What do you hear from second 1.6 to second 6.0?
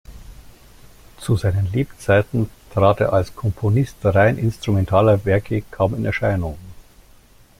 Lebzeiten trat er als Komponist rein instrumentaler Werke kaum